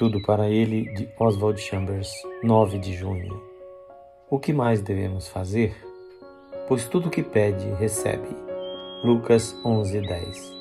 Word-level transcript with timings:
Tudo 0.00 0.18
para 0.22 0.48
ele 0.48 0.90
de 0.94 1.10
Oswald 1.18 1.60
Chambers, 1.60 2.10
9 2.42 2.78
de 2.78 2.94
junho. 2.94 3.38
O 4.30 4.38
que 4.38 4.50
mais 4.50 4.80
devemos 4.80 5.28
fazer? 5.28 5.76
Pois 6.66 6.88
tudo 6.88 7.08
o 7.08 7.10
que 7.10 7.22
pede, 7.22 7.68
recebe. 7.74 8.30
Lucas 9.04 9.54
11:10. 9.62 10.54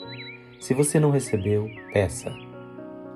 Se 0.59 0.73
você 0.73 0.99
não 0.99 1.09
recebeu, 1.09 1.69
peça. 1.93 2.29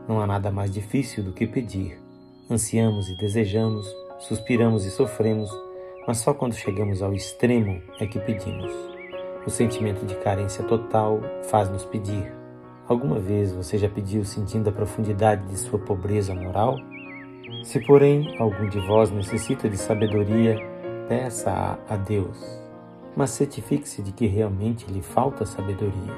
Não 0.08 0.22
há 0.22 0.26
nada 0.26 0.50
mais 0.50 0.72
difícil 0.72 1.26
do 1.26 1.34
que 1.34 1.46
pedir. 1.46 2.02
Ansiamos 2.50 3.10
e 3.10 3.16
desejamos, 3.16 3.86
suspiramos 4.20 4.86
e 4.86 4.92
sofremos, 4.92 5.52
mas 6.08 6.20
só 6.20 6.34
quando 6.34 6.54
chegamos 6.54 7.02
ao 7.02 7.14
extremo 7.14 7.82
é 8.00 8.08
que 8.08 8.22
pedimos. 8.22 8.72
O 9.46 9.50
sentimento 9.50 10.06
de 10.06 10.16
carência 10.16 10.64
total 10.64 11.20
faz-nos 11.50 11.84
pedir. 11.84 12.43
Alguma 12.86 13.18
vez 13.18 13.54
você 13.54 13.78
já 13.78 13.88
pediu 13.88 14.26
sentindo 14.26 14.70
a 14.70 14.74
profundidade 14.74 15.48
de 15.48 15.58
sua 15.58 15.80
pobreza 15.80 16.36
moral? 16.36 16.78
Se, 17.64 17.80
porém, 17.80 18.36
algum 18.38 18.68
de 18.68 18.78
vós 18.86 19.10
necessita 19.10 19.70
de 19.70 19.78
sabedoria, 19.78 20.58
peça-a 21.08 21.80
a 21.88 21.96
Deus. 21.96 22.38
Mas 23.16 23.30
certifique-se 23.30 24.02
de 24.02 24.12
que 24.12 24.28
realmente 24.28 24.92
lhe 24.92 25.02
falta 25.02 25.46
sabedoria. 25.46 26.14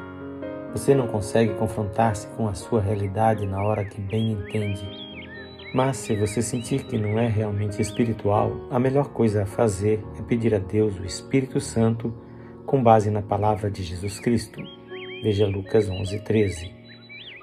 Você 0.72 0.96
não 0.96 1.08
consegue 1.08 1.54
confrontar-se 1.54 2.28
com 2.30 2.48
a 2.48 2.56
sua 2.56 2.82
realidade 2.82 3.46
na 3.46 3.62
hora 3.62 3.86
que 3.86 4.02
bem 4.02 4.32
entende. 4.32 4.90
Mas 5.72 5.98
se 5.98 6.16
você 6.16 6.42
sentir 6.42 6.86
que 6.86 6.98
não 6.98 7.20
é 7.20 7.28
realmente 7.28 7.80
espiritual, 7.80 8.52
a 8.72 8.80
melhor 8.80 9.10
coisa 9.10 9.44
a 9.44 9.46
fazer 9.46 10.04
é 10.18 10.22
pedir 10.24 10.56
a 10.56 10.60
Deus 10.60 10.98
o 11.00 11.06
Espírito 11.06 11.60
Santo 11.62 12.12
com 12.66 12.82
base 12.82 13.12
na 13.12 13.22
palavra 13.22 13.70
de 13.70 13.84
Jesus 13.84 14.20
Cristo. 14.20 14.60
Veja 15.26 15.48
Lucas 15.48 15.90
11:13. 15.90 16.72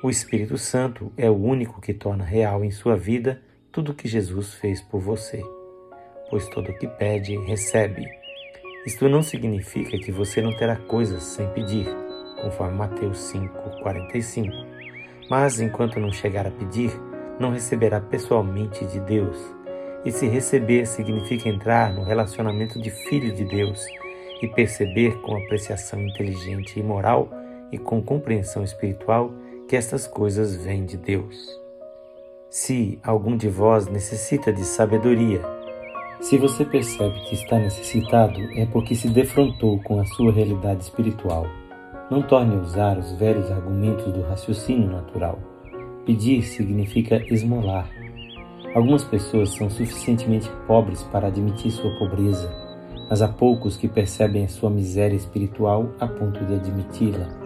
O 0.05 0.09
Espírito 0.09 0.57
Santo 0.57 1.13
é 1.17 1.29
o 1.29 1.35
único 1.35 1.81
que 1.81 1.93
torna 1.93 2.23
real 2.23 2.65
em 2.65 2.70
sua 2.70 2.95
vida 2.95 3.43
tudo 3.73 3.91
o 3.91 3.95
que 3.97 4.06
Jesus 4.06 4.55
fez 4.55 4.81
por 4.81 5.01
você. 5.01 5.43
Pois 6.31 6.47
todo 6.51 6.71
o 6.71 6.79
que 6.79 6.87
pede, 6.87 7.37
recebe. 7.39 8.06
Isto 8.87 9.09
não 9.09 9.21
significa 9.21 9.98
que 9.98 10.12
você 10.12 10.41
não 10.41 10.56
terá 10.56 10.77
coisas 10.77 11.25
sem 11.25 11.48
pedir, 11.55 11.89
conforme 12.41 12.79
Mateus 12.79 13.19
5:45. 13.19 14.53
Mas 15.28 15.61
enquanto 15.61 15.99
não 15.99 16.12
chegar 16.12 16.47
a 16.47 16.53
pedir, 16.53 16.93
não 17.41 17.51
receberá 17.51 18.01
pessoalmente 18.01 18.87
de 18.87 19.01
Deus. 19.01 19.37
E 20.05 20.12
se 20.12 20.28
receber 20.28 20.87
significa 20.87 21.49
entrar 21.49 21.93
no 21.93 22.05
relacionamento 22.05 22.81
de 22.81 22.93
filho 22.93 23.34
de 23.34 23.45
Deus 23.45 23.84
e 24.41 24.47
perceber 24.47 25.21
com 25.23 25.37
apreciação 25.37 26.01
inteligente 26.01 26.78
e 26.78 26.83
moral 26.84 27.42
e 27.73 27.78
com 27.78 28.03
compreensão 28.03 28.62
espiritual 28.62 29.33
que 29.67 29.75
estas 29.75 30.06
coisas 30.06 30.55
vêm 30.55 30.84
de 30.84 30.97
Deus. 30.97 31.61
Se 32.51 33.01
algum 33.03 33.37
de 33.37 33.48
vós 33.48 33.89
necessita 33.89 34.53
de 34.53 34.62
sabedoria, 34.62 35.41
se 36.20 36.37
você 36.37 36.65
percebe 36.65 37.19
que 37.23 37.34
está 37.34 37.59
necessitado, 37.59 38.39
é 38.55 38.67
porque 38.67 38.95
se 38.95 39.09
defrontou 39.09 39.81
com 39.83 39.98
a 39.98 40.05
sua 40.05 40.31
realidade 40.31 40.83
espiritual. 40.83 41.47
Não 42.11 42.23
torne 42.23 42.55
a 42.55 42.61
usar 42.61 42.98
os 42.98 43.12
velhos 43.15 43.50
argumentos 43.50 44.12
do 44.12 44.20
raciocínio 44.20 44.91
natural. 44.91 45.39
Pedir 46.05 46.43
significa 46.43 47.17
esmolar. 47.33 47.91
Algumas 48.75 49.03
pessoas 49.03 49.50
são 49.50 49.70
suficientemente 49.70 50.50
pobres 50.67 51.03
para 51.05 51.28
admitir 51.28 51.70
sua 51.70 51.91
pobreza 51.98 52.62
mas 53.12 53.20
há 53.20 53.28
poucos 53.28 53.77
que 53.77 53.89
percebem 53.89 54.43
a 54.43 54.48
sua 54.48 54.70
miséria 54.70 55.15
espiritual 55.15 55.91
a 56.00 56.06
ponto 56.06 56.43
de 56.47 56.55
admiti-la. 56.55 57.42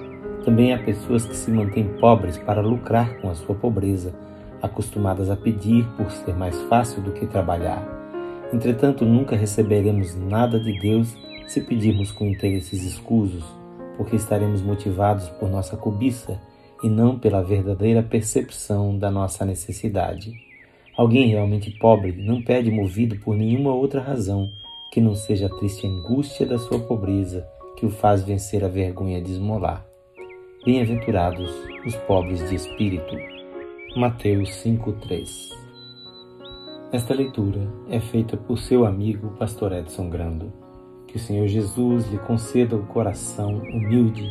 Também 0.46 0.72
há 0.72 0.78
pessoas 0.78 1.26
que 1.26 1.34
se 1.34 1.50
mantêm 1.50 1.88
pobres 1.98 2.38
para 2.38 2.60
lucrar 2.60 3.20
com 3.20 3.28
a 3.28 3.34
sua 3.34 3.52
pobreza, 3.52 4.14
acostumadas 4.62 5.28
a 5.28 5.34
pedir 5.34 5.84
por 5.96 6.08
ser 6.12 6.36
mais 6.36 6.56
fácil 6.68 7.02
do 7.02 7.10
que 7.10 7.26
trabalhar. 7.26 7.84
Entretanto, 8.52 9.04
nunca 9.04 9.34
receberemos 9.34 10.14
nada 10.14 10.60
de 10.60 10.78
Deus 10.78 11.12
se 11.48 11.60
pedirmos 11.60 12.12
com 12.12 12.26
interesses 12.26 12.84
escusos, 12.84 13.42
porque 13.96 14.14
estaremos 14.14 14.62
motivados 14.62 15.28
por 15.30 15.50
nossa 15.50 15.76
cobiça 15.76 16.40
e 16.80 16.88
não 16.88 17.18
pela 17.18 17.42
verdadeira 17.42 18.00
percepção 18.00 18.96
da 18.96 19.10
nossa 19.10 19.44
necessidade. 19.44 20.32
Alguém 20.96 21.26
realmente 21.26 21.72
pobre 21.72 22.12
não 22.12 22.40
pede 22.40 22.70
movido 22.70 23.16
por 23.16 23.34
nenhuma 23.34 23.74
outra 23.74 24.00
razão 24.00 24.52
que 24.92 25.00
não 25.00 25.16
seja 25.16 25.46
a 25.46 25.56
triste 25.56 25.88
angústia 25.88 26.46
da 26.46 26.56
sua 26.56 26.78
pobreza 26.78 27.44
que 27.76 27.84
o 27.84 27.90
faz 27.90 28.22
vencer 28.22 28.64
a 28.64 28.68
vergonha 28.68 29.20
de 29.20 29.32
esmolar. 29.32 29.84
Bem-aventurados 30.66 31.48
os 31.86 31.94
pobres 31.94 32.50
de 32.50 32.56
espírito. 32.56 33.14
Mateus 33.94 34.50
5:3. 34.64 35.56
Esta 36.90 37.14
leitura 37.14 37.72
é 37.88 38.00
feita 38.00 38.36
por 38.36 38.58
seu 38.58 38.84
amigo 38.84 39.28
Pastor 39.38 39.72
Edson 39.72 40.10
Grando. 40.10 40.52
Que 41.06 41.18
o 41.18 41.20
Senhor 41.20 41.46
Jesus 41.46 42.10
lhe 42.10 42.18
conceda 42.18 42.74
o 42.74 42.84
coração 42.84 43.58
humilde 43.58 44.28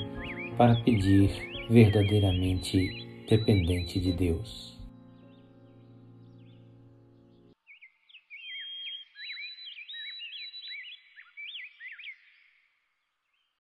para 0.57 0.75
pedir 0.75 1.31
verdadeiramente 1.69 3.25
dependente 3.29 3.97
de 3.97 4.11
Deus. 4.11 4.74